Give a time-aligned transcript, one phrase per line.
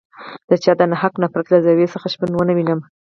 [0.49, 2.79] د چا د ناحقه نفرت له زاویې څخه شپون ونه وینم.